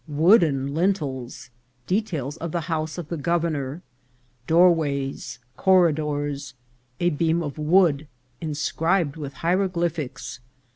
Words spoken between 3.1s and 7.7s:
Governor.— Doorways.— Corridors.— A Beam of